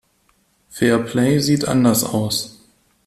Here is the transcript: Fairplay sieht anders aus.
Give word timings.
Fairplay 0.69 1.37
sieht 1.37 1.67
anders 1.67 2.03
aus. 2.03 2.59